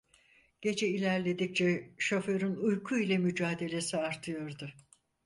[0.61, 4.73] Gece ilerledikçe şoförün uyku ile mücadelesi artıyordu.